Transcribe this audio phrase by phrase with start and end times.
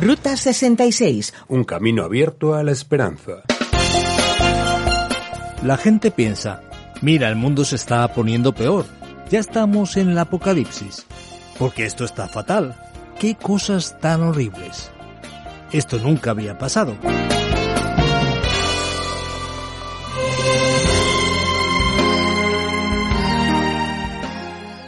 [0.00, 1.34] Ruta 66.
[1.48, 3.42] Un camino abierto a la esperanza.
[5.64, 6.62] La gente piensa,
[7.02, 8.86] mira, el mundo se está poniendo peor.
[9.28, 11.04] Ya estamos en el apocalipsis.
[11.58, 12.76] Porque esto está fatal.
[13.18, 14.92] Qué cosas tan horribles.
[15.72, 16.96] Esto nunca había pasado.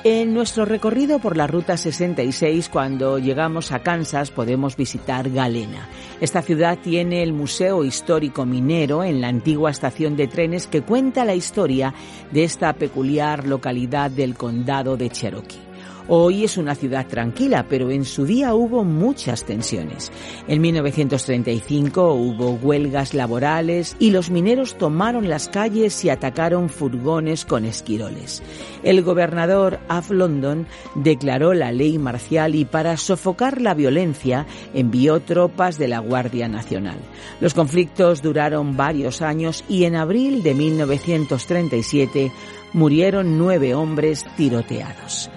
[0.03, 5.91] En nuestro recorrido por la Ruta 66, cuando llegamos a Kansas, podemos visitar Galena.
[6.23, 11.27] Esta ciudad tiene el Museo Histórico Minero en la antigua estación de trenes que cuenta
[11.27, 11.93] la historia
[12.31, 15.70] de esta peculiar localidad del condado de Cherokee.
[16.13, 20.11] Hoy es una ciudad tranquila, pero en su día hubo muchas tensiones.
[20.49, 27.65] En 1935 hubo huelgas laborales y los mineros tomaron las calles y atacaron furgones con
[27.65, 28.43] esquiroles.
[28.83, 30.67] El gobernador Af London
[30.97, 36.99] declaró la ley marcial y para sofocar la violencia envió tropas de la Guardia Nacional.
[37.41, 42.33] Los conflictos duraron varios años y en abril de 1937
[42.73, 45.31] murieron nueve hombres tiroteados.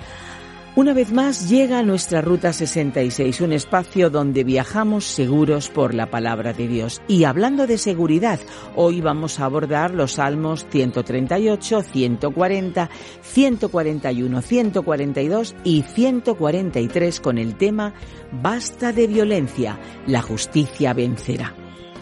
[0.76, 6.52] Una vez más llega nuestra Ruta 66, un espacio donde viajamos seguros por la palabra
[6.52, 7.00] de Dios.
[7.08, 8.40] Y hablando de seguridad,
[8.76, 12.90] hoy vamos a abordar los Salmos 138, 140,
[13.22, 17.94] 141, 142 y 143 con el tema
[18.32, 21.54] Basta de violencia, la justicia vencerá.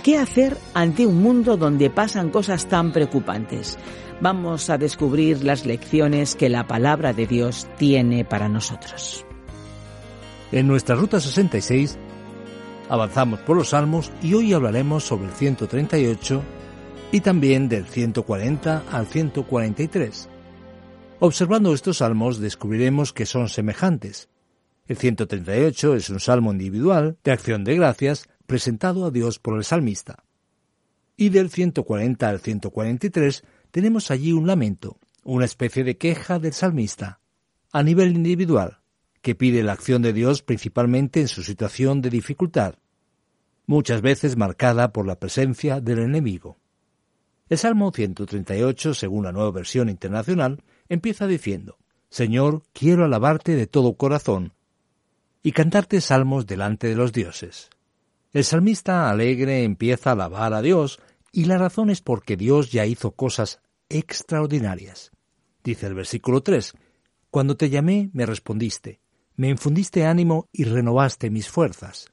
[0.01, 3.77] ¿Qué hacer ante un mundo donde pasan cosas tan preocupantes?
[4.21, 9.25] Vamos a descubrir las lecciones que la palabra de Dios tiene para nosotros.
[10.51, 11.97] En nuestra Ruta 66
[12.87, 16.41] avanzamos por los Salmos y hoy hablaremos sobre el 138
[17.11, 20.29] y también del 140 al 143.
[21.19, 24.29] Observando estos salmos descubriremos que son semejantes.
[24.87, 29.63] El 138 es un salmo individual de acción de gracias presentado a Dios por el
[29.63, 30.23] salmista.
[31.15, 37.19] Y del 140 al 143 tenemos allí un lamento, una especie de queja del salmista,
[37.71, 38.79] a nivel individual,
[39.21, 42.75] que pide la acción de Dios principalmente en su situación de dificultad,
[43.65, 46.57] muchas veces marcada por la presencia del enemigo.
[47.49, 51.77] El Salmo 138, según la nueva versión internacional, empieza diciendo,
[52.09, 54.53] Señor, quiero alabarte de todo corazón
[55.43, 57.69] y cantarte salmos delante de los dioses.
[58.33, 60.99] El salmista alegre empieza a alabar a Dios
[61.31, 65.11] y la razón es porque Dios ya hizo cosas extraordinarias.
[65.63, 66.73] Dice el versículo 3,
[67.29, 68.99] Cuando te llamé me respondiste,
[69.35, 72.11] me infundiste ánimo y renovaste mis fuerzas.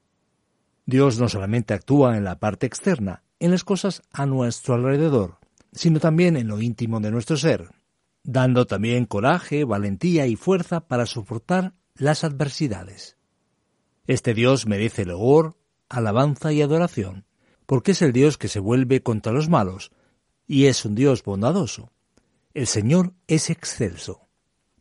[0.86, 5.38] Dios no solamente actúa en la parte externa, en las cosas a nuestro alrededor,
[5.72, 7.70] sino también en lo íntimo de nuestro ser,
[8.24, 13.16] dando también coraje, valentía y fuerza para soportar las adversidades.
[14.06, 15.56] Este Dios merece loor,
[15.88, 17.26] alabanza y adoración,
[17.68, 19.92] porque es el Dios que se vuelve contra los malos,
[20.46, 21.92] y es un Dios bondadoso.
[22.54, 24.26] El Señor es excelso,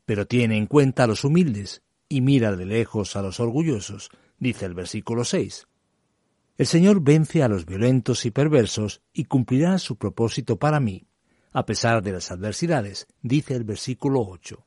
[0.06, 4.10] pero tiene en cuenta a los humildes y mira de lejos a los orgullosos,
[4.40, 5.68] dice el versículo 6.
[6.58, 11.10] El Señor vence a los violentos y perversos y cumplirá su propósito para mí,
[11.52, 14.66] a pesar de las adversidades, dice el versículo 8.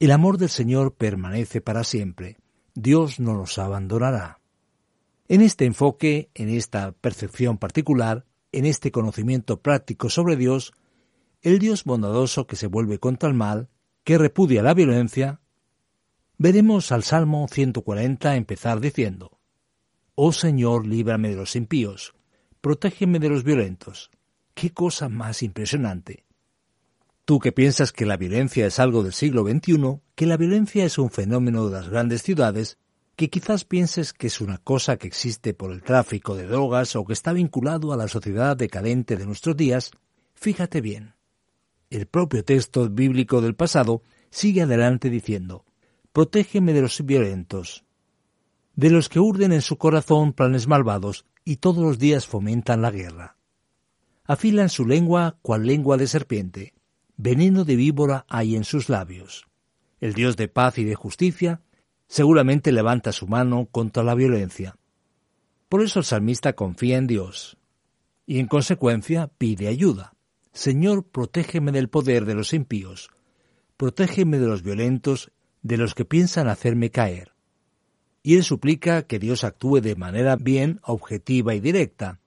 [0.00, 2.36] El amor del Señor permanece para siempre.
[2.74, 4.41] Dios no nos abandonará.
[5.32, 10.74] En este enfoque, en esta percepción particular, en este conocimiento práctico sobre Dios,
[11.40, 13.70] el Dios bondadoso que se vuelve contra el mal,
[14.04, 15.40] que repudia la violencia,
[16.36, 19.40] veremos al Salmo 140 empezar diciendo,
[20.16, 22.12] Oh Señor, líbrame de los impíos,
[22.60, 24.10] protégeme de los violentos.
[24.52, 26.26] ¡Qué cosa más impresionante!
[27.24, 30.98] Tú que piensas que la violencia es algo del siglo XXI, que la violencia es
[30.98, 32.76] un fenómeno de las grandes ciudades,
[33.16, 37.04] que quizás pienses que es una cosa que existe por el tráfico de drogas o
[37.04, 39.90] que está vinculado a la sociedad decadente de nuestros días,
[40.34, 41.14] fíjate bien.
[41.90, 45.64] El propio texto bíblico del pasado sigue adelante diciendo,
[46.12, 47.84] Protégeme de los violentos,
[48.74, 52.90] de los que urden en su corazón planes malvados y todos los días fomentan la
[52.90, 53.36] guerra.
[54.24, 56.74] Afilan su lengua cual lengua de serpiente,
[57.16, 59.46] veneno de víbora hay en sus labios.
[60.00, 61.60] El Dios de paz y de justicia
[62.12, 64.76] seguramente levanta su mano contra la violencia.
[65.70, 67.56] Por eso el salmista confía en Dios
[68.26, 70.12] y en consecuencia pide ayuda.
[70.52, 73.08] Señor, protégeme del poder de los impíos,
[73.78, 75.32] protégeme de los violentos,
[75.62, 77.32] de los que piensan hacerme caer.
[78.22, 82.20] Y él suplica que Dios actúe de manera bien objetiva y directa,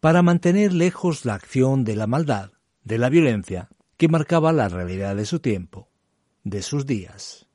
[0.00, 2.50] para mantener lejos la acción de la maldad,
[2.82, 3.68] de la violencia,
[3.98, 5.88] que marcaba la realidad de su tiempo,
[6.42, 7.45] de sus días.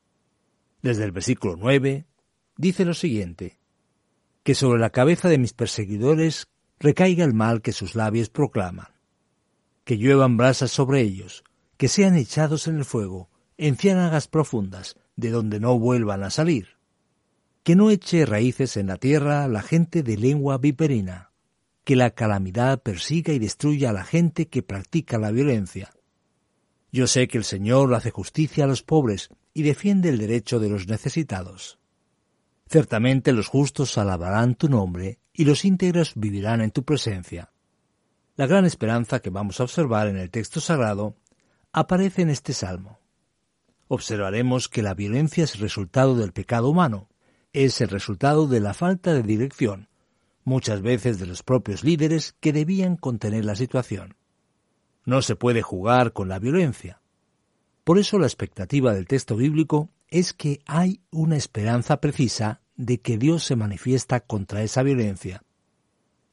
[0.81, 2.05] Desde el versículo 9
[2.57, 3.59] dice lo siguiente,
[4.43, 6.47] que sobre la cabeza de mis perseguidores
[6.79, 8.87] recaiga el mal que sus labios proclaman,
[9.83, 11.43] que lluevan brasas sobre ellos,
[11.77, 16.77] que sean echados en el fuego, en ciénagas profundas, de donde no vuelvan a salir,
[17.63, 21.31] que no eche raíces en la tierra la gente de lengua viperina,
[21.83, 25.91] que la calamidad persiga y destruya a la gente que practica la violencia.
[26.91, 30.69] Yo sé que el Señor hace justicia a los pobres y defiende el derecho de
[30.69, 31.79] los necesitados.
[32.67, 37.51] Ciertamente los justos alabarán tu nombre y los íntegros vivirán en tu presencia.
[38.37, 41.15] La gran esperanza que vamos a observar en el texto sagrado
[41.73, 42.99] aparece en este salmo.
[43.87, 47.09] Observaremos que la violencia es resultado del pecado humano,
[47.51, 49.89] es el resultado de la falta de dirección,
[50.45, 54.15] muchas veces de los propios líderes que debían contener la situación.
[55.03, 57.00] No se puede jugar con la violencia.
[57.83, 63.17] Por eso la expectativa del texto bíblico es que hay una esperanza precisa de que
[63.17, 65.43] Dios se manifiesta contra esa violencia.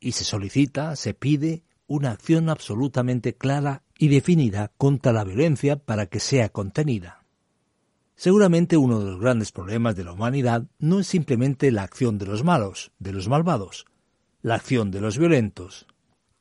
[0.00, 6.06] Y se solicita, se pide una acción absolutamente clara y definida contra la violencia para
[6.06, 7.24] que sea contenida.
[8.14, 12.26] Seguramente uno de los grandes problemas de la humanidad no es simplemente la acción de
[12.26, 13.86] los malos, de los malvados,
[14.42, 15.86] la acción de los violentos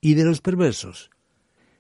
[0.02, 1.12] y de los perversos,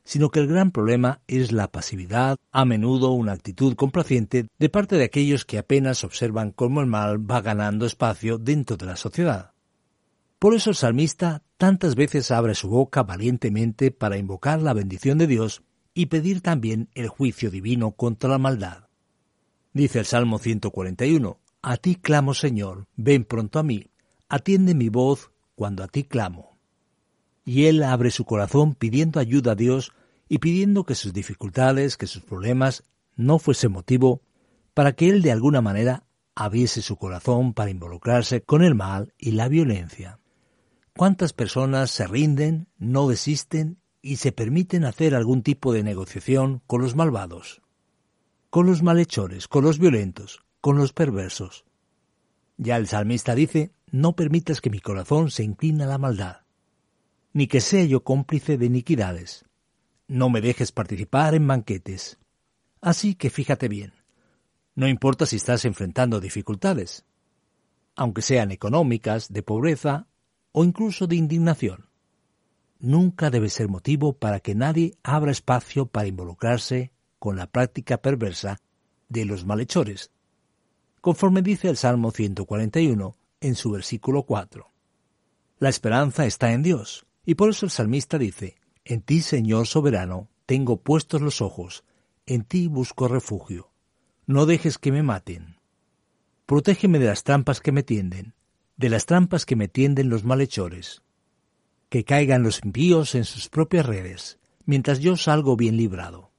[0.07, 4.95] sino que el gran problema es la pasividad, a menudo una actitud complaciente de parte
[4.95, 9.51] de aquellos que apenas observan cómo el mal va ganando espacio dentro de la sociedad.
[10.39, 15.27] Por eso el salmista tantas veces abre su boca valientemente para invocar la bendición de
[15.27, 15.61] Dios
[15.93, 18.87] y pedir también el juicio divino contra la maldad.
[19.73, 23.91] Dice el Salmo 141, A ti clamo Señor, ven pronto a mí,
[24.29, 26.46] atiende mi voz cuando a ti clamo
[27.47, 29.93] y él abre su corazón pidiendo ayuda a Dios
[30.27, 32.83] y pidiendo que sus dificultades, que sus problemas
[33.15, 34.21] no fuese motivo
[34.73, 36.03] para que él de alguna manera
[36.35, 40.19] abriese su corazón para involucrarse con el mal y la violencia.
[40.93, 46.81] ¿Cuántas personas se rinden, no desisten y se permiten hacer algún tipo de negociación con
[46.81, 47.61] los malvados,
[48.49, 51.63] con los malhechores, con los violentos, con los perversos?
[52.57, 56.46] Ya el salmista dice, no permitas que mi corazón se incline a la maldad
[57.37, 59.45] ni que sea yo cómplice de iniquidades.
[60.07, 62.17] No me dejes participar en banquetes.
[62.81, 63.93] Así que fíjate bien.
[64.73, 67.05] No importa si estás enfrentando dificultades,
[67.95, 70.07] aunque sean económicas, de pobreza
[70.51, 71.89] o incluso de indignación.
[72.79, 78.57] Nunca debe ser motivo para que nadie abra espacio para involucrarse con la práctica perversa
[79.09, 80.09] de los malhechores,
[81.01, 84.71] conforme dice el Salmo 141 en su versículo 4.
[85.59, 90.29] La esperanza está en Dios, y por eso el salmista dice, En ti, Señor soberano,
[90.45, 91.83] tengo puestos los ojos,
[92.25, 93.69] en ti busco refugio.
[94.25, 95.57] No dejes que me maten.
[96.45, 98.33] Protégeme de las trampas que me tienden,
[98.77, 101.01] de las trampas que me tienden los malhechores.
[101.89, 106.31] Que caigan los impíos en sus propias redes, mientras yo salgo bien librado.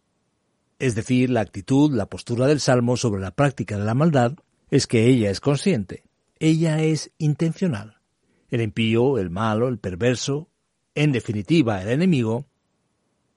[0.79, 4.37] Es decir, la actitud, la postura del Salmo sobre la práctica de la maldad
[4.71, 6.05] es que ella es consciente,
[6.39, 7.99] ella es intencional.
[8.49, 10.49] El impío, el malo, el perverso,
[10.99, 12.47] en definitiva, el enemigo,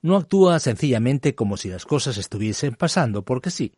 [0.02, 3.72] no actúa sencillamente como si las cosas estuviesen pasando porque sí.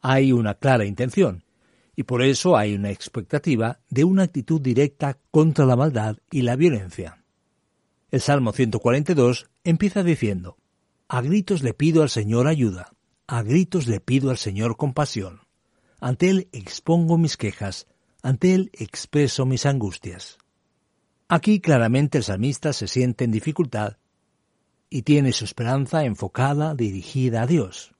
[0.00, 1.42] Hay una clara intención,
[1.96, 6.54] y por eso hay una expectativa de una actitud directa contra la maldad y la
[6.54, 7.24] violencia.
[8.12, 10.56] El Salmo 142 empieza diciendo,
[11.08, 12.92] A gritos le pido al Señor ayuda,
[13.26, 15.40] a gritos le pido al Señor compasión.
[16.00, 17.88] Ante Él expongo mis quejas,
[18.22, 20.38] ante Él expreso mis angustias.
[21.28, 23.96] Aquí claramente el salmista se siente en dificultad
[24.90, 27.94] y tiene su esperanza enfocada, dirigida a Dios.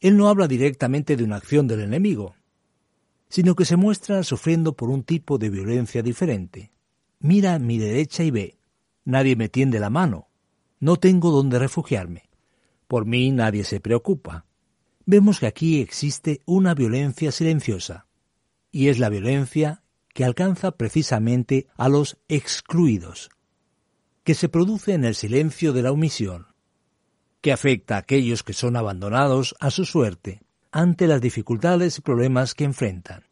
[0.00, 2.34] Él no habla directamente de una acción del enemigo,
[3.28, 6.72] sino que se muestra sufriendo por un tipo de violencia diferente.
[7.20, 8.58] Mira a mi derecha y ve,
[9.04, 10.28] nadie me tiende la mano,
[10.80, 12.30] no tengo donde refugiarme,
[12.88, 14.46] por mí nadie se preocupa.
[15.06, 18.06] Vemos que aquí existe una violencia silenciosa,
[18.72, 19.82] y es la violencia
[20.12, 23.30] que alcanza precisamente a los excluidos,
[24.24, 26.48] que se produce en el silencio de la omisión,
[27.40, 32.54] que afecta a aquellos que son abandonados a su suerte ante las dificultades y problemas
[32.54, 33.24] que enfrentan.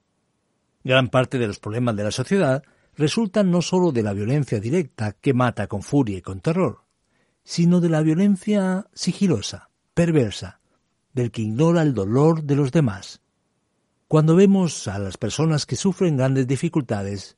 [0.82, 2.62] Gran parte de los problemas de la sociedad
[2.96, 6.84] resultan no sólo de la violencia directa que mata con furia y con terror,
[7.44, 10.60] sino de la violencia sigilosa, perversa,
[11.12, 13.22] del que ignora el dolor de los demás.
[14.08, 17.36] Cuando vemos a las personas que sufren grandes dificultades,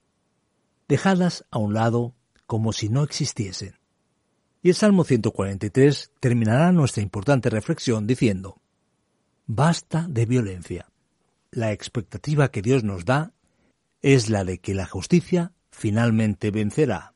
[0.87, 2.15] dejadas a un lado
[2.47, 3.75] como si no existiesen.
[4.63, 8.61] Y el Salmo 143 terminará nuestra importante reflexión diciendo,
[9.49, 10.87] Basta de violencia.
[11.51, 13.33] La expectativa que Dios nos da
[14.01, 17.15] es la de que la justicia finalmente vencerá.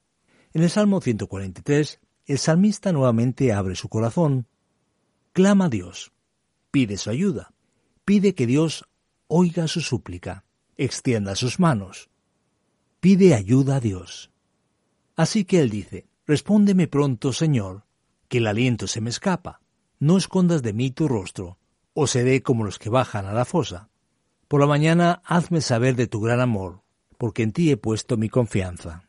[0.53, 4.49] En el Salmo 143, el salmista nuevamente abre su corazón,
[5.33, 6.11] clama a Dios,
[6.73, 7.53] pide su ayuda,
[8.05, 8.89] pide que Dios
[9.27, 10.45] oiga su súplica,
[10.77, 12.11] extienda sus manos,
[13.01, 14.31] pide ayuda a Dios.
[15.17, 17.85] Así que él dice, Respóndeme pronto, Señor,
[18.29, 19.61] que el aliento se me escapa.
[19.99, 21.59] No escondas de mí tu rostro,
[21.93, 23.91] o seré como los que bajan a la fosa.
[24.49, 26.83] Por la mañana hazme saber de tu gran amor,
[27.19, 29.05] porque en ti he puesto mi confianza.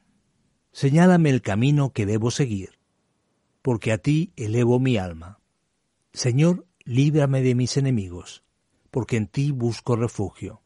[0.72, 2.80] Señálame el camino que debo seguir,
[3.62, 5.40] porque a ti elevo mi alma.
[6.12, 8.44] Señor, líbrame de mis enemigos,
[8.96, 10.62] porque en ti busco refugio.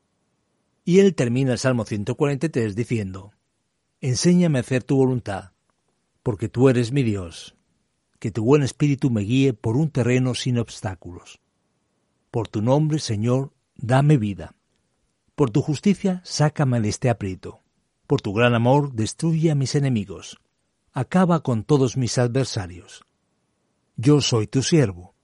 [0.85, 3.31] Y él termina el Salmo 143 diciendo,
[4.01, 5.53] Enséñame a hacer tu voluntad,
[6.21, 7.55] porque tú eres mi Dios,
[8.19, 11.39] que tu buen espíritu me guíe por un terreno sin obstáculos.
[12.29, 14.53] Por tu nombre, Señor, dame vida.
[15.33, 17.61] Por tu justicia, sácame de este aprieto.
[18.05, 20.39] Por tu gran amor, destruye a mis enemigos.
[20.91, 23.03] Acaba con todos mis adversarios.
[23.97, 25.15] Yo soy tu siervo.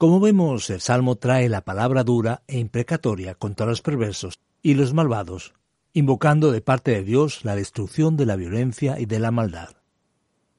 [0.00, 4.94] Como vemos, el Salmo trae la palabra dura e imprecatoria contra los perversos y los
[4.94, 5.52] malvados,
[5.92, 9.76] invocando de parte de Dios la destrucción de la violencia y de la maldad.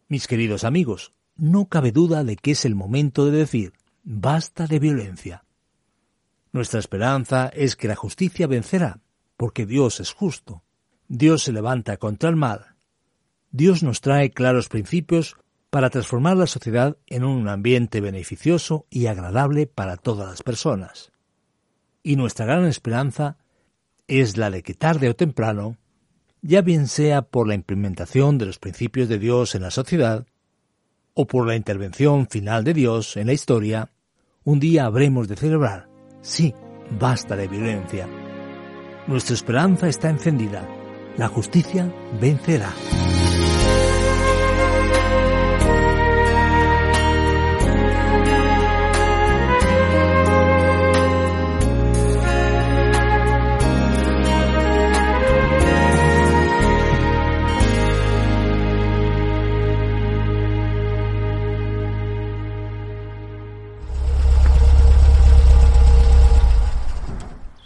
[0.07, 4.77] Mis queridos amigos, no cabe duda de que es el momento de decir, basta de
[4.77, 5.43] violencia.
[6.51, 8.99] Nuestra esperanza es que la justicia vencerá,
[9.37, 10.61] porque Dios es justo.
[11.07, 12.75] Dios se levanta contra el mal.
[13.49, 15.35] Dios nos trae claros principios
[15.71, 21.11] para transformar la sociedad en un ambiente beneficioso y agradable para todas las personas.
[22.03, 23.37] Y nuestra gran esperanza
[24.07, 25.77] es la de que tarde o temprano
[26.41, 30.25] ya bien sea por la implementación de los principios de Dios en la sociedad,
[31.13, 33.91] o por la intervención final de Dios en la historia,
[34.43, 35.87] un día habremos de celebrar,
[36.21, 36.53] sí,
[36.99, 38.07] basta de violencia.
[39.07, 40.67] Nuestra esperanza está encendida,
[41.17, 42.73] la justicia vencerá.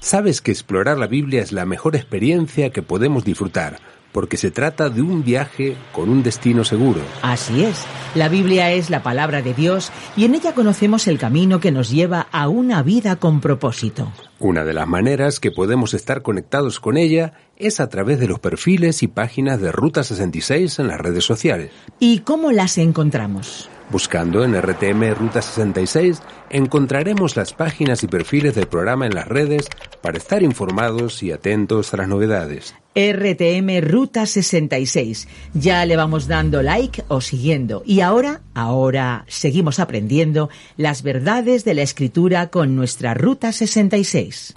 [0.06, 3.80] Sabes que explorar la Biblia es la mejor experiencia que podemos disfrutar,
[4.12, 7.02] porque se trata de un viaje con un destino seguro.
[7.24, 7.84] Así es,
[8.14, 11.90] la Biblia es la palabra de Dios y en ella conocemos el camino que nos
[11.90, 14.12] lleva a una vida con propósito.
[14.38, 18.38] Una de las maneras que podemos estar conectados con ella es a través de los
[18.38, 21.72] perfiles y páginas de Ruta 66 en las redes sociales.
[21.98, 23.72] ¿Y cómo las encontramos?
[23.92, 29.68] Buscando en RTM Ruta 66 encontraremos las páginas y perfiles del programa en las redes
[30.02, 32.76] para estar informados y atentos a las novedades.
[32.96, 35.28] RTM Ruta 66.
[35.54, 37.84] Ya le vamos dando like o siguiendo.
[37.86, 44.56] Y ahora, ahora seguimos aprendiendo las verdades de la escritura con nuestra Ruta 66.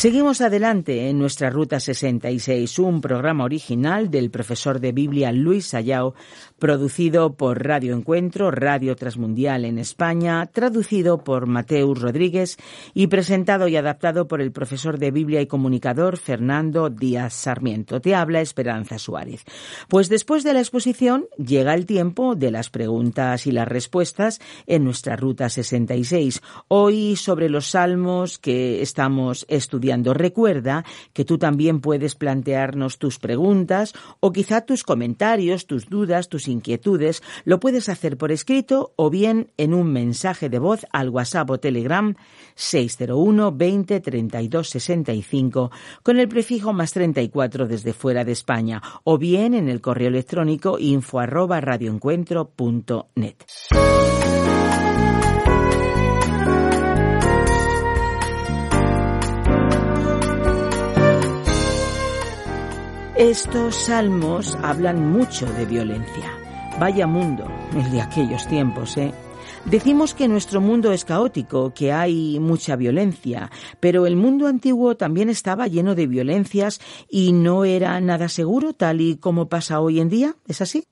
[0.00, 6.14] Seguimos adelante en nuestra Ruta 66, un programa original del profesor de Biblia Luis Sayao,
[6.60, 12.58] producido por Radio Encuentro, Radio Transmundial en España, traducido por Mateus Rodríguez
[12.94, 18.00] y presentado y adaptado por el profesor de Biblia y comunicador Fernando Díaz Sarmiento.
[18.00, 19.44] Te habla Esperanza Suárez.
[19.88, 24.84] Pues después de la exposición llega el tiempo de las preguntas y las respuestas en
[24.84, 26.42] nuestra Ruta 66.
[26.68, 33.94] Hoy sobre los salmos que estamos estudiando Recuerda que tú también puedes plantearnos tus preguntas
[34.20, 37.22] o quizá tus comentarios, tus dudas, tus inquietudes.
[37.44, 41.60] Lo puedes hacer por escrito o bien en un mensaje de voz al WhatsApp o
[41.60, 42.14] Telegram
[42.54, 45.70] 601 20 32 65
[46.02, 50.78] con el prefijo más 34 desde fuera de España o bien en el correo electrónico
[50.78, 53.36] info arroba radioencuentro.net.
[63.20, 66.39] Estos salmos hablan mucho de violencia.
[66.80, 67.44] Vaya mundo,
[67.76, 69.12] el de aquellos tiempos, ¿eh?
[69.66, 75.28] Decimos que nuestro mundo es caótico, que hay mucha violencia, pero el mundo antiguo también
[75.28, 80.08] estaba lleno de violencias y no era nada seguro tal y como pasa hoy en
[80.08, 80.36] día.
[80.48, 80.86] ¿Es así?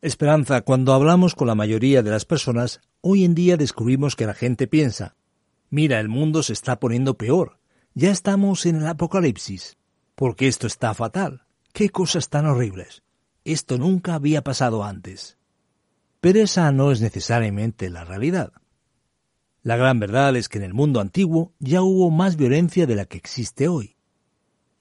[0.00, 4.32] Esperanza, cuando hablamos con la mayoría de las personas, hoy en día descubrimos que la
[4.32, 5.14] gente piensa,
[5.68, 7.58] mira, el mundo se está poniendo peor,
[7.92, 9.76] ya estamos en el apocalipsis,
[10.14, 11.42] porque esto está fatal,
[11.74, 13.02] qué cosas tan horribles,
[13.44, 15.38] esto nunca había pasado antes.
[16.20, 18.52] Pero esa no es necesariamente la realidad.
[19.62, 23.04] La gran verdad es que en el mundo antiguo ya hubo más violencia de la
[23.04, 23.96] que existe hoy.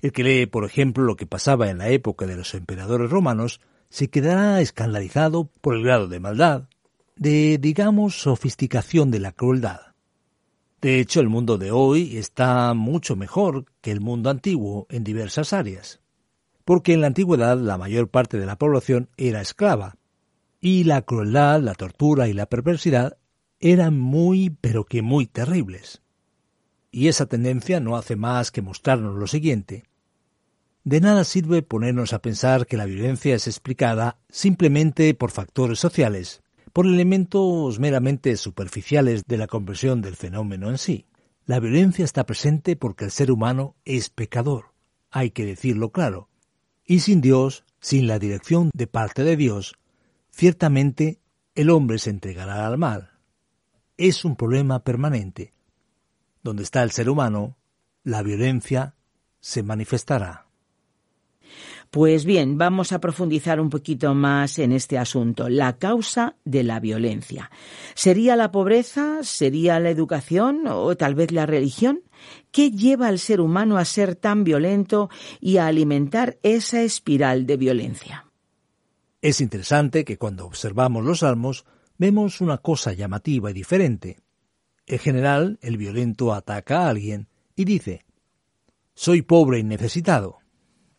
[0.02, 3.62] El que lee, por ejemplo, lo que pasaba en la época de los emperadores romanos,
[3.90, 6.70] se quedará escandalizado por el grado de maldad,
[7.16, 9.92] de, digamos, sofisticación de la crueldad.
[10.82, 15.54] De hecho, el mundo de hoy está mucho mejor que el mundo antiguo en diversas
[15.54, 16.00] áreas,
[16.66, 19.96] porque en la antigüedad la mayor parte de la población era esclava,
[20.60, 23.18] y la crueldad, la tortura y la perversidad
[23.60, 26.02] eran muy, pero que muy terribles.
[26.92, 29.86] Y esa tendencia no hace más que mostrarnos lo siguiente.
[30.84, 36.42] De nada sirve ponernos a pensar que la violencia es explicada simplemente por factores sociales,
[36.74, 41.06] por elementos meramente superficiales de la conversión del fenómeno en sí.
[41.46, 44.74] La violencia está presente porque el ser humano es pecador,
[45.12, 46.30] hay que decirlo claro,
[46.92, 49.76] y sin Dios, sin la dirección de parte de Dios,
[50.32, 51.20] Ciertamente
[51.56, 53.12] el hombre se entregará al mal.
[53.98, 55.54] Es un problema permanente.
[56.42, 57.58] Donde está el ser humano,
[58.04, 58.96] la violencia
[59.40, 60.48] se manifestará.
[61.92, 66.80] Pues bien, vamos a profundizar un poquito más en este asunto, la causa de la
[66.80, 67.52] violencia.
[67.94, 69.20] ¿Sería la pobreza?
[69.24, 70.64] ¿Sería la educación?
[70.68, 72.02] ¿O tal vez la religión?
[72.52, 75.10] ¿Qué lleva al ser humano a ser tan violento
[75.40, 78.26] y a alimentar esa espiral de violencia?
[79.22, 81.66] Es interesante que cuando observamos los salmos
[81.98, 84.20] vemos una cosa llamativa y diferente.
[84.88, 88.04] En general, el violento ataca a alguien y dice,
[88.96, 90.40] Soy pobre y necesitado.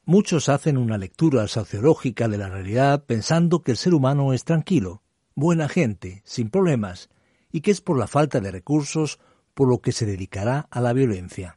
[0.05, 5.03] Muchos hacen una lectura sociológica de la realidad pensando que el ser humano es tranquilo,
[5.35, 7.11] buena gente, sin problemas,
[7.51, 9.19] y que es por la falta de recursos
[9.55, 11.57] por lo que se dedicará a la violencia.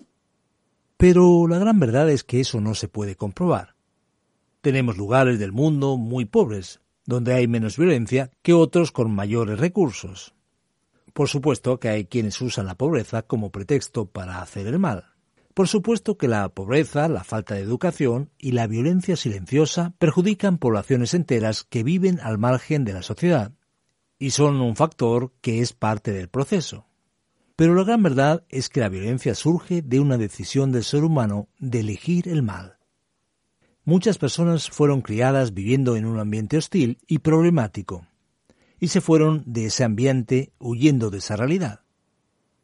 [0.97, 3.75] Pero la gran verdad es que eso no se puede comprobar.
[4.61, 10.33] Tenemos lugares del mundo muy pobres, donde hay menos violencia que otros con mayores recursos.
[11.13, 15.05] Por supuesto que hay quienes usan la pobreza como pretexto para hacer el mal.
[15.53, 21.13] Por supuesto que la pobreza, la falta de educación y la violencia silenciosa perjudican poblaciones
[21.13, 23.53] enteras que viven al margen de la sociedad,
[24.19, 26.87] y son un factor que es parte del proceso.
[27.55, 31.47] Pero la gran verdad es que la violencia surge de una decisión del ser humano
[31.57, 32.77] de elegir el mal.
[33.85, 38.07] Muchas personas fueron criadas viviendo en un ambiente hostil y problemático,
[38.79, 41.81] y se fueron de ese ambiente huyendo de esa realidad.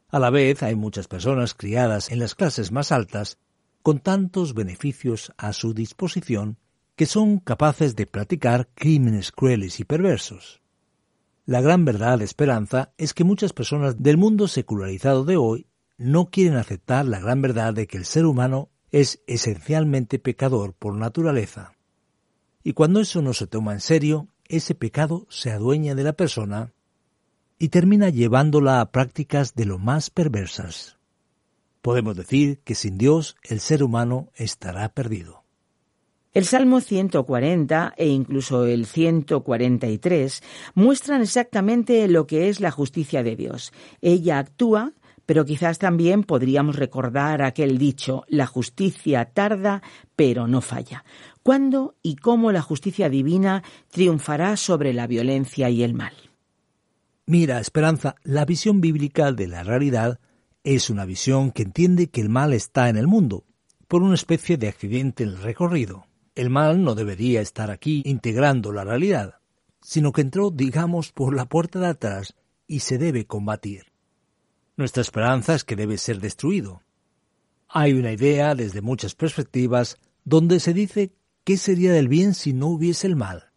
[0.08, 3.38] A la vez hay muchas personas criadas en las clases más altas
[3.82, 6.58] con tantos beneficios a su disposición
[6.96, 10.61] que son capaces de practicar crímenes crueles y perversos.
[11.44, 15.66] La gran verdad de esperanza es que muchas personas del mundo secularizado de hoy
[15.98, 20.94] no quieren aceptar la gran verdad de que el ser humano es esencialmente pecador por
[20.94, 21.72] naturaleza.
[22.62, 26.72] Y cuando eso no se toma en serio, ese pecado se adueña de la persona
[27.58, 30.98] y termina llevándola a prácticas de lo más perversas.
[31.80, 35.41] Podemos decir que sin Dios el ser humano estará perdido.
[36.32, 40.42] El Salmo 140 e incluso el 143
[40.74, 43.72] muestran exactamente lo que es la justicia de Dios.
[44.00, 44.94] Ella actúa
[45.26, 49.82] pero quizás también podríamos recordar aquel dicho, la justicia tarda,
[50.16, 51.04] pero no falla.
[51.42, 56.12] ¿Cuándo y cómo la justicia divina triunfará sobre la violencia y el mal?
[57.26, 60.20] Mira, Esperanza, la visión bíblica de la realidad
[60.64, 63.44] es una visión que entiende que el mal está en el mundo,
[63.88, 66.06] por una especie de accidente en el recorrido.
[66.34, 69.40] El mal no debería estar aquí integrando la realidad,
[69.82, 72.34] sino que entró, digamos, por la puerta de atrás
[72.66, 73.92] y se debe combatir.
[74.76, 76.82] Nuestra esperanza es que debe ser destruido.
[77.68, 81.12] Hay una idea desde muchas perspectivas donde se dice
[81.44, 83.50] qué sería del bien si no hubiese el mal.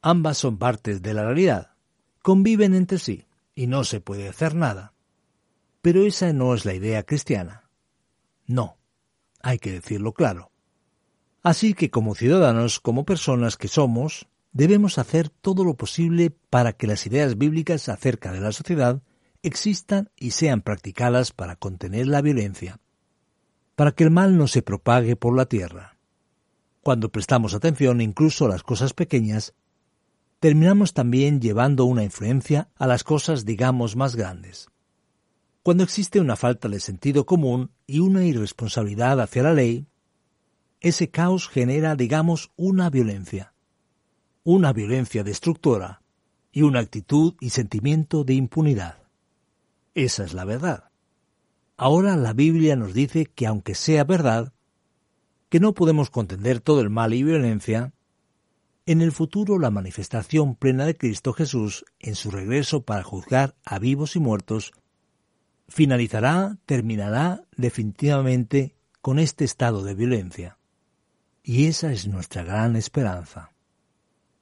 [0.00, 1.72] Ambas son partes de la realidad,
[2.22, 4.94] conviven entre sí y no se puede hacer nada.
[5.82, 7.68] Pero esa no es la idea cristiana.
[8.46, 8.76] No,
[9.40, 10.52] hay que decirlo claro.
[11.48, 16.86] Así que como ciudadanos, como personas que somos, debemos hacer todo lo posible para que
[16.86, 19.00] las ideas bíblicas acerca de la sociedad
[19.42, 22.80] existan y sean practicadas para contener la violencia,
[23.76, 25.96] para que el mal no se propague por la tierra.
[26.82, 29.54] Cuando prestamos atención incluso a las cosas pequeñas,
[30.40, 34.68] terminamos también llevando una influencia a las cosas, digamos, más grandes.
[35.62, 39.86] Cuando existe una falta de sentido común y una irresponsabilidad hacia la ley,
[40.80, 43.54] ese caos genera, digamos, una violencia,
[44.44, 46.02] una violencia destructora
[46.52, 48.98] y una actitud y sentimiento de impunidad.
[49.94, 50.90] Esa es la verdad.
[51.76, 54.52] Ahora la Biblia nos dice que aunque sea verdad,
[55.48, 57.92] que no podemos contender todo el mal y violencia,
[58.86, 63.78] en el futuro la manifestación plena de Cristo Jesús en su regreso para juzgar a
[63.78, 64.72] vivos y muertos
[65.68, 70.57] finalizará, terminará definitivamente con este estado de violencia.
[71.48, 73.52] Y esa es nuestra gran esperanza.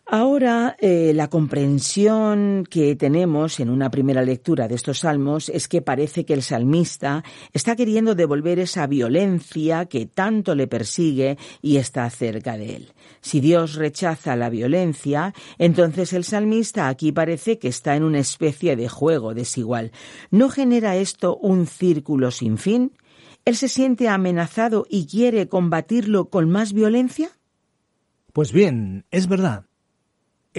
[0.06, 5.82] Ahora, eh, la comprensión que tenemos en una primera lectura de estos salmos es que
[5.82, 12.10] parece que el salmista está queriendo devolver esa violencia que tanto le persigue y está
[12.10, 12.92] cerca de él.
[13.20, 18.74] Si Dios rechaza la violencia, entonces el salmista aquí parece que está en una especie
[18.74, 19.92] de juego desigual.
[20.32, 22.90] ¿No genera esto un círculo sin fin?
[23.46, 27.30] ¿Él se siente amenazado y quiere combatirlo con más violencia?
[28.34, 29.66] Pues bien, es verdad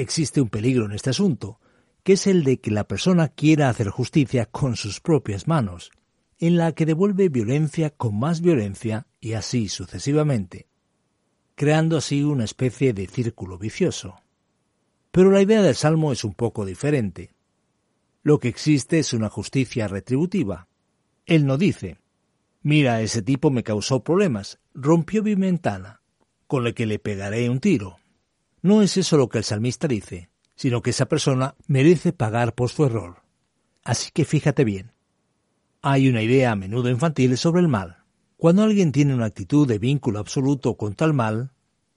[0.02, 1.60] existe un peligro en este asunto,
[2.04, 5.91] que es el de que la persona quiera hacer justicia con sus propias manos,
[6.39, 10.67] en la que devuelve violencia con más violencia y así sucesivamente,
[11.56, 14.21] creando así una especie de círculo vicioso.
[15.12, 17.34] Pero la idea del Salmo es un poco diferente.
[18.21, 20.67] Lo que existe es una justicia retributiva.
[21.26, 21.97] Él no dice,
[22.67, 26.01] mira, ese tipo me causó problemas, rompió mi ventana,
[26.47, 27.95] con el que le pegaré un tiro.
[28.62, 32.67] No es eso lo que el salmista dice, sino que esa persona merece pagar por
[32.67, 33.21] su error.
[33.86, 34.91] Así que fíjate bien.
[35.82, 38.03] Hay una idea a menudo infantil sobre el mal.
[38.36, 41.53] Cuando alguien tiene una actitud de vínculo absoluto con tal mal,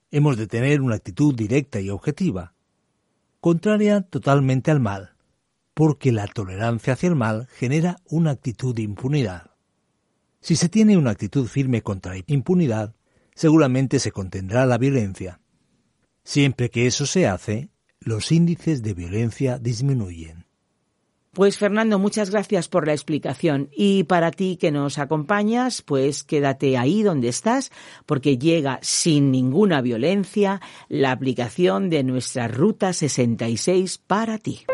[0.09, 2.53] hemos de tener una actitud directa y objetiva,
[3.41, 5.15] contraria totalmente al mal,
[5.73, 9.50] porque la tolerancia hacia el mal genera una actitud de impunidad.
[10.41, 12.95] Si se tiene una actitud firme contra la impunidad,
[13.33, 15.41] seguramente se contendrá la violencia,
[16.23, 20.45] Siempre que eso se hace, los índices de violencia disminuyen.
[21.33, 23.69] Pues Fernando, muchas gracias por la explicación.
[23.71, 27.71] Y para ti que nos acompañas, pues quédate ahí donde estás,
[28.05, 34.65] porque llega sin ninguna violencia la aplicación de nuestra Ruta 66 para ti.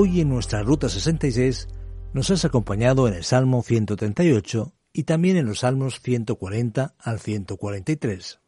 [0.00, 1.66] Hoy en nuestra Ruta 66
[2.12, 8.38] nos has acompañado en el Salmo 138 y también en los Salmos 140 al 143.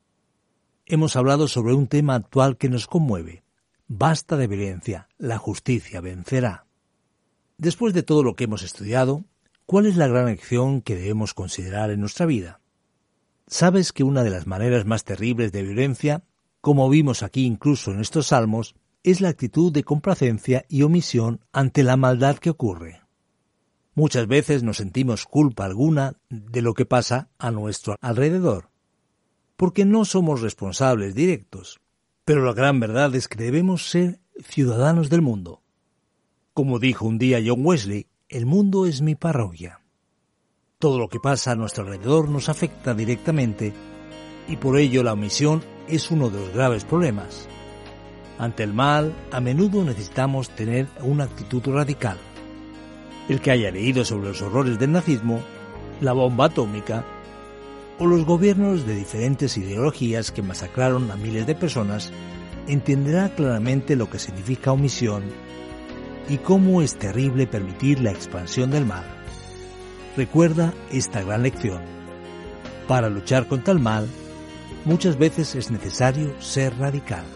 [0.86, 3.42] Hemos hablado sobre un tema actual que nos conmueve.
[3.88, 6.66] Basta de violencia, la justicia vencerá.
[7.58, 9.24] Después de todo lo que hemos estudiado,
[9.66, 12.60] ¿cuál es la gran lección que debemos considerar en nuestra vida?
[13.48, 16.22] ¿Sabes que una de las maneras más terribles de violencia,
[16.60, 21.82] como vimos aquí incluso en estos salmos, es la actitud de complacencia y omisión ante
[21.82, 23.00] la maldad que ocurre.
[23.94, 28.70] Muchas veces nos sentimos culpa alguna de lo que pasa a nuestro alrededor,
[29.56, 31.80] porque no somos responsables directos,
[32.24, 35.62] pero la gran verdad es que debemos ser ciudadanos del mundo.
[36.54, 39.80] Como dijo un día John Wesley, el mundo es mi parroquia.
[40.78, 43.72] Todo lo que pasa a nuestro alrededor nos afecta directamente
[44.48, 47.48] y por ello la omisión es uno de los graves problemas.
[48.40, 52.16] Ante el mal, a menudo necesitamos tener una actitud radical.
[53.28, 55.42] El que haya leído sobre los horrores del nazismo,
[56.00, 57.04] la bomba atómica
[57.98, 62.12] o los gobiernos de diferentes ideologías que masacraron a miles de personas,
[62.66, 65.22] entenderá claramente lo que significa omisión
[66.26, 69.04] y cómo es terrible permitir la expansión del mal.
[70.16, 71.82] Recuerda esta gran lección.
[72.88, 74.08] Para luchar contra el mal,
[74.86, 77.26] muchas veces es necesario ser radical.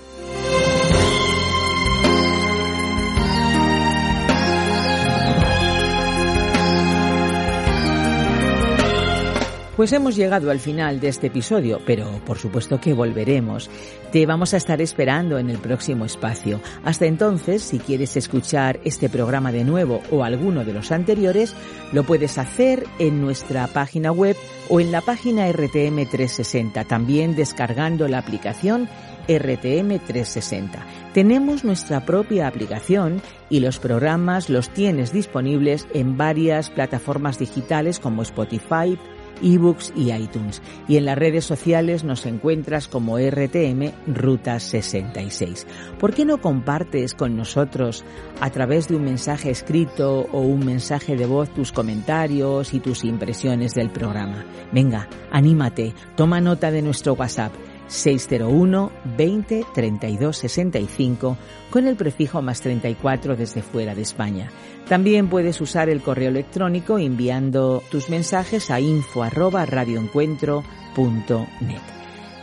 [9.77, 13.69] Pues hemos llegado al final de este episodio, pero por supuesto que volveremos.
[14.13, 16.61] Te vamos a estar esperando en el próximo espacio.
[16.85, 21.57] Hasta entonces, si quieres escuchar este programa de nuevo o alguno de los anteriores,
[21.93, 24.37] lo puedes hacer en nuestra página web
[24.69, 28.89] o en la página RTM 360, también descargando la aplicación
[29.27, 30.87] RTM 360.
[31.15, 38.23] Tenemos nuestra propia aplicación y los programas los tienes disponibles en varias plataformas digitales como
[38.23, 38.99] Spotify,
[39.42, 40.62] ebooks y iTunes.
[40.88, 45.66] Y en las redes sociales nos encuentras como RTM Ruta 66.
[45.99, 48.05] ¿Por qué no compartes con nosotros
[48.40, 53.05] a través de un mensaje escrito o un mensaje de voz tus comentarios y tus
[53.05, 54.44] impresiones del programa?
[54.73, 57.53] Venga, anímate, toma nota de nuestro WhatsApp
[57.87, 61.37] 601 20 32 65
[61.70, 64.51] con el prefijo más 34 desde fuera de España.
[64.88, 71.94] También puedes usar el correo electrónico enviando tus mensajes a info radioencuentro.net.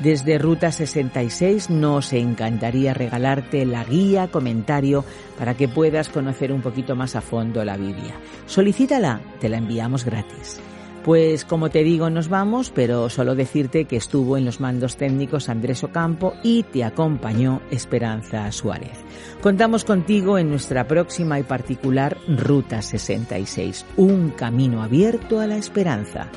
[0.01, 5.05] Desde Ruta 66 nos encantaría regalarte la guía, comentario,
[5.37, 8.15] para que puedas conocer un poquito más a fondo la Biblia.
[8.47, 10.59] Solicítala, te la enviamos gratis.
[11.03, 15.49] Pues como te digo, nos vamos, pero solo decirte que estuvo en los mandos técnicos
[15.49, 18.99] Andrés Ocampo y te acompañó Esperanza Suárez.
[19.41, 26.27] Contamos contigo en nuestra próxima y particular Ruta 66, un camino abierto a la esperanza,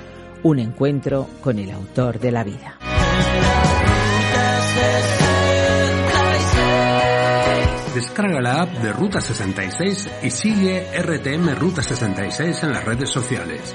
[0.43, 2.79] un encuentro con el autor de la vida.
[7.95, 13.73] Descarga la app de Ruta 66 y sigue RTM Ruta 66 en las redes sociales.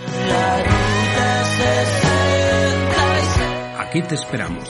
[3.80, 4.70] Aquí te esperamos.